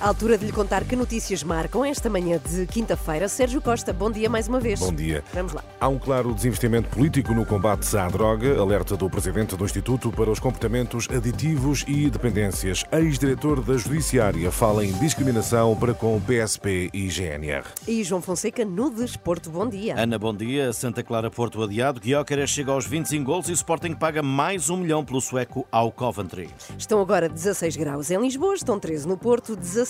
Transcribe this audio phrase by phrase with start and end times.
[0.00, 3.28] À altura de lhe contar que notícias marcam esta manhã de quinta-feira.
[3.28, 4.80] Sérgio Costa, bom dia mais uma vez.
[4.80, 5.24] Bom dia.
[5.32, 5.64] Vamos lá.
[5.80, 10.30] Há um claro desinvestimento político no combate à droga, alerta do presidente do Instituto para
[10.30, 12.84] os Comportamentos Aditivos e Dependências.
[12.92, 17.64] Ex-diretor da Judiciária fala em discriminação para com PSP e GNR.
[17.88, 19.94] E João Fonseca no Desporto, bom dia.
[19.96, 20.72] Ana, bom dia.
[20.72, 22.00] Santa Clara Porto adiado.
[22.00, 25.90] Guióqueres chega aos 25 gols e o Sporting paga mais um milhão pelo sueco ao
[25.90, 26.50] Coventry.
[26.76, 29.83] Estão agora 16 graus em Lisboa, estão 13 no Porto, 16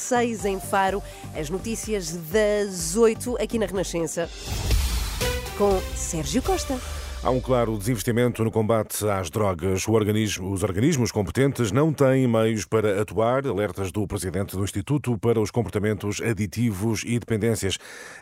[0.45, 1.03] em Faro.
[1.34, 4.29] As notícias das 8 aqui na Renascença
[5.57, 6.79] com Sérgio Costa.
[7.24, 9.88] Há um claro desinvestimento no combate às drogas.
[9.88, 15.41] Organismo, os organismos competentes não têm meios para atuar, alertas do presidente do Instituto para
[15.41, 17.78] os Comportamentos Aditivos e Dependências.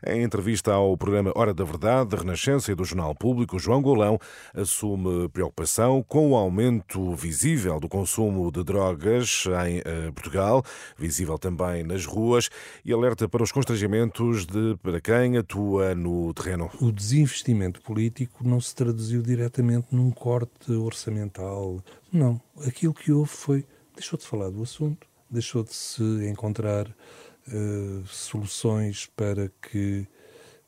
[0.06, 4.20] Em entrevista ao programa Hora da Verdade, da Renascença e do Jornal Público, João Golão
[4.54, 10.62] assume preocupação com o aumento visível do consumo de drogas em eh, Portugal,
[10.96, 12.48] visível também nas ruas,
[12.84, 16.70] e alerta para os constrangimentos de para quem atua no terreno.
[16.80, 21.82] O desinvestimento político não se traduziu diretamente num corte orçamental.
[22.12, 22.40] Não.
[22.66, 23.66] Aquilo que houve foi.
[23.94, 30.06] deixou de falar do assunto, deixou de se encontrar uh, soluções para que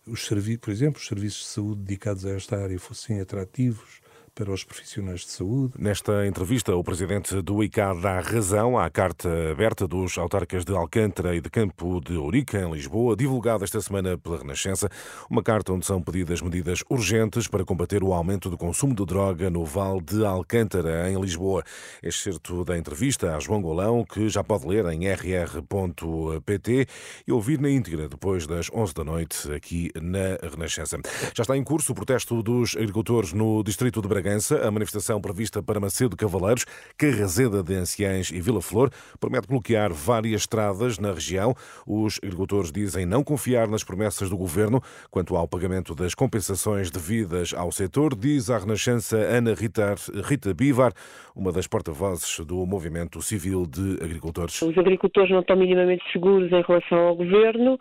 [0.06, 0.26] os
[0.60, 4.00] por exemplo, os serviços de saúde dedicados a esta área fossem atrativos
[4.34, 5.74] para os profissionais de saúde.
[5.78, 11.36] Nesta entrevista, o presidente do ICAD dá razão à carta aberta dos autarcas de Alcântara
[11.36, 14.88] e de Campo de Ourique, em Lisboa, divulgada esta semana pela Renascença.
[15.30, 19.48] Uma carta onde são pedidas medidas urgentes para combater o aumento do consumo de droga
[19.48, 21.62] no Val de Alcântara, em Lisboa.
[22.02, 26.86] Excerto da entrevista a João Golão, que já pode ler em rr.pt
[27.26, 30.98] e ouvir na íntegra depois das 11 da noite aqui na Renascença.
[31.32, 35.20] Já está em curso o protesto dos agricultores no distrito de Bragança Bragança, a manifestação
[35.20, 36.64] prevista para Macedo Cavaleiros,
[36.96, 38.88] Carrazeda de Anciães e Vila Flor
[39.20, 41.54] promete bloquear várias estradas na região.
[41.86, 44.80] Os agricultores dizem não confiar nas promessas do governo
[45.10, 49.94] quanto ao pagamento das compensações devidas ao setor, diz a Renascença Ana Rita,
[50.26, 50.94] Rita Bivar,
[51.36, 54.62] uma das porta-vozes do Movimento Civil de Agricultores.
[54.62, 57.76] Os agricultores não estão minimamente seguros em relação ao governo,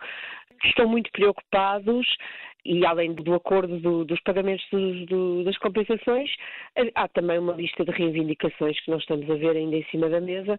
[0.62, 2.06] estão muito preocupados
[2.64, 6.30] e além do acordo do, dos pagamentos do, do, das compensações,
[6.94, 10.20] há também uma lista de reivindicações que nós estamos a ver ainda em cima da
[10.20, 10.58] mesa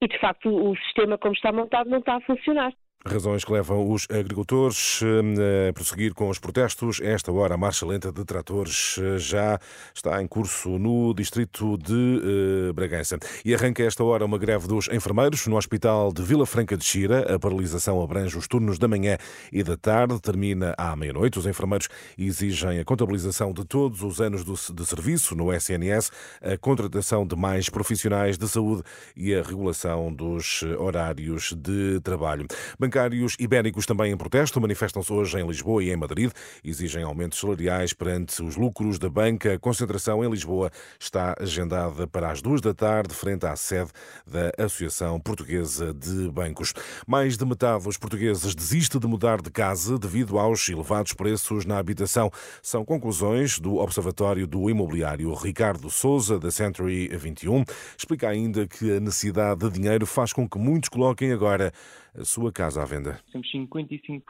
[0.00, 2.72] e, de facto, o sistema como está montado não está a funcionar.
[3.06, 7.02] Razões que levam os agricultores eh, a prosseguir com os protestos.
[7.02, 9.60] Esta hora, a marcha lenta de tratores eh, já
[9.94, 13.18] está em curso no distrito de eh, Bragança.
[13.44, 17.34] E arranca esta hora uma greve dos enfermeiros no Hospital de Vila Franca de Xira.
[17.34, 19.18] A paralisação abrange os turnos da manhã
[19.52, 21.38] e da tarde, termina à meia-noite.
[21.38, 26.10] Os enfermeiros exigem a contabilização de todos os anos de serviço no SNS,
[26.40, 28.82] a contratação de mais profissionais de saúde
[29.14, 32.46] e a regulação dos horários de trabalho.
[32.94, 36.30] Bancários ibéricos também em protesto manifestam-se hoje em Lisboa e em Madrid.
[36.62, 39.54] Exigem aumentos salariais perante os lucros da banca.
[39.54, 43.90] A concentração em Lisboa está agendada para as duas da tarde, frente à sede
[44.24, 46.72] da Associação Portuguesa de Bancos.
[47.04, 51.78] Mais de metade dos portugueses desiste de mudar de casa devido aos elevados preços na
[51.78, 52.30] habitação.
[52.62, 55.34] São conclusões do Observatório do Imobiliário.
[55.34, 57.64] Ricardo Souza, da Century 21,
[57.98, 61.72] explica ainda que a necessidade de dinheiro faz com que muitos coloquem agora
[62.16, 63.20] a sua casa à venda.
[63.32, 64.22] Temos 55%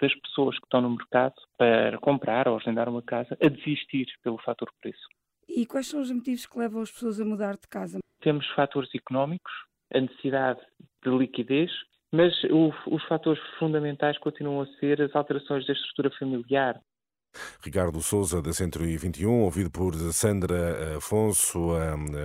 [0.00, 4.38] das pessoas que estão no mercado para comprar ou arrendar uma casa a desistir pelo
[4.38, 5.06] fator preço.
[5.48, 7.98] E quais são os motivos que levam as pessoas a mudar de casa?
[8.20, 9.52] Temos fatores económicos,
[9.92, 10.60] a necessidade
[11.02, 11.70] de liquidez,
[12.12, 16.80] mas o, os fatores fundamentais continuam a ser as alterações da estrutura familiar,
[17.62, 21.72] Ricardo Souza, da Centro 21, ouvido por Sandra Afonso,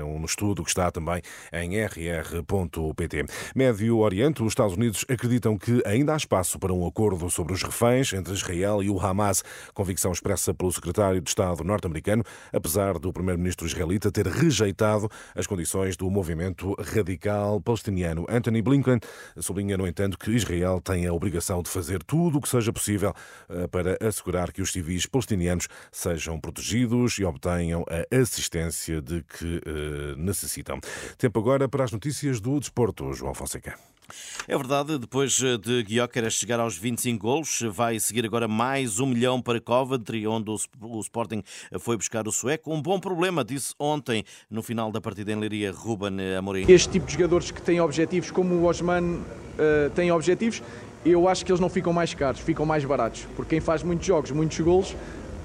[0.05, 3.25] um estudo que está também em rr.pt.
[3.55, 7.63] Médio Oriente, os Estados Unidos acreditam que ainda há espaço para um acordo sobre os
[7.63, 9.43] reféns entre Israel e o Hamas,
[9.73, 15.97] convicção expressa pelo secretário de Estado norte-americano, apesar do primeiro-ministro israelita ter rejeitado as condições
[15.97, 18.25] do movimento radical palestiniano.
[18.29, 18.99] Anthony Blinken
[19.37, 23.13] sublinha, no entanto, que Israel tem a obrigação de fazer tudo o que seja possível
[23.49, 29.23] eh, para assegurar que os civis civis palestinianos sejam protegidos e obtenham a assistência de
[29.23, 30.79] que uh, necessitam.
[31.17, 33.77] Tempo agora para as notícias do desporto, João Fonseca.
[34.47, 39.41] É verdade, depois de Guióqueras chegar aos 25 golos, vai seguir agora mais um milhão
[39.41, 41.41] para Coventry, onde o Sporting
[41.79, 42.71] foi buscar o sueco.
[42.71, 46.65] Um bom problema, disse ontem, no final da partida em Leiria, Ruben Amorim.
[46.67, 50.61] Este tipo de jogadores que têm objetivos, como o Osman uh, tem objetivos,
[51.05, 53.27] eu acho que eles não ficam mais caros, ficam mais baratos.
[53.35, 54.95] Porque quem faz muitos jogos, muitos golos,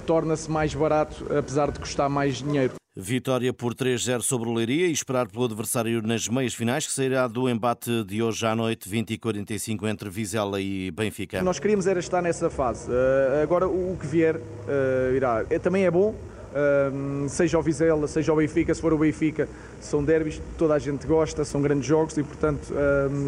[0.06, 2.78] torna-se mais barato, apesar de custar mais dinheiro.
[3.00, 7.28] Vitória por 3-0 sobre o Leiria e esperar pelo adversário nas meias finais, que sairá
[7.28, 11.40] do embate de hoje à noite, 20 e 45 entre Vizela e Benfica.
[11.40, 12.90] Nós queríamos era estar nessa fase.
[12.90, 15.46] Uh, agora o que vier uh, irá.
[15.49, 19.49] É, também é bom, uh, seja o Vizela, seja o Benfica, se for o Benfica,
[19.81, 22.75] são derbys, toda a gente gosta, são grandes jogos e, portanto,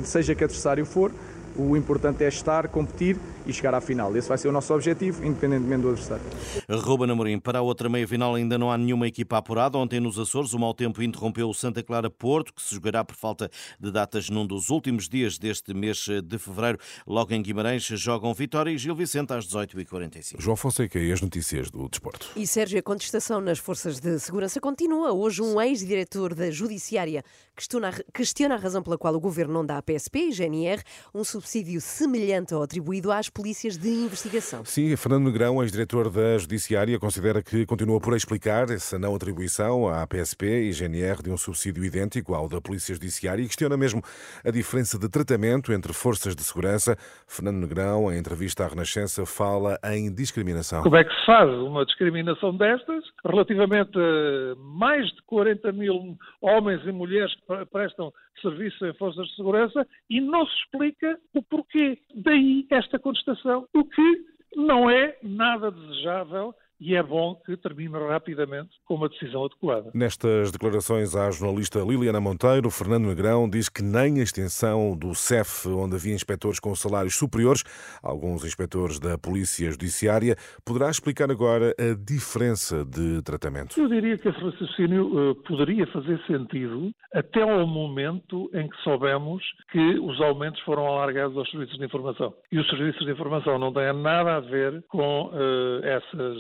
[0.03, 1.13] seja que adversário for,
[1.57, 4.17] o importante é estar, competir e chegar à final.
[4.17, 6.25] Esse vai ser o nosso objetivo, independentemente do adversário.
[6.69, 9.79] Ruben Amorim, para a outra meia-final ainda não há nenhuma equipa apurada.
[9.79, 13.17] Ontem nos Açores o mau tempo interrompeu o Santa Clara Porto, que se jogará por
[13.17, 16.79] falta de datas num dos últimos dias deste mês de fevereiro.
[17.07, 20.41] Logo em Guimarães jogam Vitória e Gil Vicente às 18h45.
[20.41, 22.31] João Fonseca e as notícias do desporto.
[22.37, 25.13] E Sérgio, a contestação nas forças de segurança continua.
[25.13, 27.25] Hoje um ex-diretor da Judiciária
[27.55, 30.83] questiona, a razão pela qual o governo não dá à PSP e GNR
[31.15, 34.63] um subsídio semelhante ao atribuído às polícias de investigação.
[34.65, 40.07] Sim, Fernando Negrão, ex-diretor da Judiciária, considera que continua por explicar essa não atribuição à
[40.07, 44.03] PSP e GNR de um subsídio idêntico ao da Polícia Judiciária e questiona mesmo
[44.45, 46.95] a diferença de tratamento entre forças de segurança.
[47.27, 50.83] Fernando Negrão, em entrevista à Renascença, fala em discriminação.
[50.83, 56.83] Como é que se faz uma discriminação destas relativamente a mais de 40 mil homens
[56.85, 61.99] e mulheres que prestam serviço em forças de segurança e não se explica o porquê.
[62.15, 64.25] Daí esta contestação, o que
[64.57, 69.91] não é nada desejável e é bom que termine rapidamente com uma decisão adequada.
[69.95, 75.69] Nestas declarações à jornalista Liliana Monteiro, Fernando Negrão diz que nem a extensão do CEF,
[75.69, 77.63] onde havia inspectores com salários superiores,
[78.03, 83.79] alguns inspectores da Polícia Judiciária, poderá explicar agora a diferença de tratamento.
[83.79, 89.43] Eu diria que esse raciocínio uh, poderia fazer sentido até ao momento em que soubemos
[89.71, 92.33] que os aumentos foram alargados aos serviços de informação.
[92.51, 96.37] E os serviços de informação não têm nada a ver com uh, essas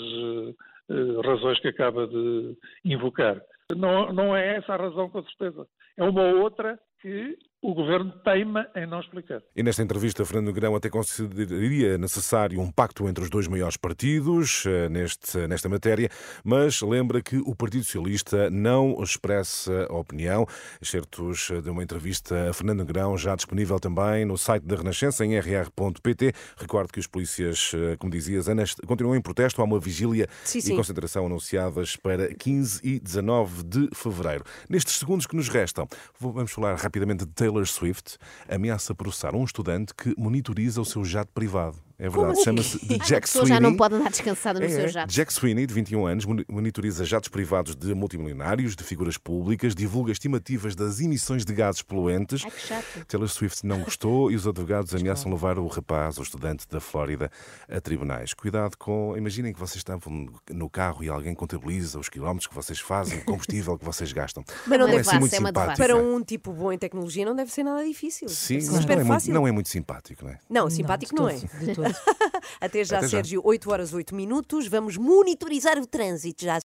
[1.24, 3.40] razões que acaba de invocar.
[3.76, 5.66] Não, não é essa a razão, com certeza.
[5.96, 9.42] É uma outra que o governo teima em não explicar.
[9.54, 14.64] E nesta entrevista, Fernando Grão até consideraria necessário um pacto entre os dois maiores partidos
[14.66, 16.08] eh, neste, nesta matéria,
[16.42, 20.46] mas lembra que o Partido Socialista não expressa opinião.
[20.80, 25.38] Excertos de uma entrevista a Fernando Grão, já disponível também no site da Renascença, em
[25.38, 26.32] rr.pt.
[26.56, 29.60] Recordo que os polícias, eh, como dizias, Ana, continuam em protesto.
[29.60, 30.72] Há uma vigília sim, sim.
[30.72, 34.44] e concentração anunciadas para 15 e 19 de fevereiro.
[34.68, 35.86] Nestes segundos que nos restam,
[36.18, 38.16] vamos falar rapidamente de Taylor Swift
[38.48, 41.89] ameaça processar um estudante que monitoriza o seu jato privado.
[42.00, 42.44] É verdade, assim?
[42.44, 43.48] chama-se Jack Sweeney.
[43.48, 45.12] já não pode andar descansada no é, seu jato.
[45.12, 50.74] Jack Sweeney, de 21 anos, monitoriza jatos privados de multimilionários, de figuras públicas, divulga estimativas
[50.74, 52.42] das emissões de gases poluentes.
[52.42, 53.04] Ai, que chato.
[53.06, 57.30] Taylor Swift não gostou e os advogados ameaçam levar o rapaz, o estudante da Flórida,
[57.68, 58.32] a tribunais.
[58.32, 59.14] Cuidado com.
[59.14, 63.24] Imaginem que vocês estavam no carro e alguém contabiliza os quilómetros que vocês fazem, o
[63.26, 64.42] combustível que vocês gastam.
[64.66, 65.76] Mas não, não deve é assim muito é simpático.
[65.76, 68.26] Para um tipo bom em tecnologia não deve ser nada difícil.
[68.30, 70.38] Sim, mas não é, muito, não é, muito, simpático, não é?
[70.48, 71.89] Não, simpático não, não é.
[72.60, 73.18] Até já, Até já.
[73.18, 74.66] Sérgio, 8 horas 8 minutos.
[74.66, 76.58] Vamos monitorizar o trânsito já.